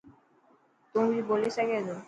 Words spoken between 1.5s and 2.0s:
سگھي ٿو.